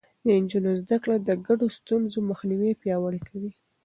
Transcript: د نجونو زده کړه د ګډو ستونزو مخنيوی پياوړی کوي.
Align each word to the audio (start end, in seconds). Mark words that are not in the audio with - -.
د 0.25 0.27
نجونو 0.43 0.69
زده 0.81 0.97
کړه 1.03 1.15
د 1.19 1.29
ګډو 1.47 1.65
ستونزو 1.77 2.19
مخنيوی 2.29 2.71
پياوړی 2.81 3.21
کوي. 3.29 3.51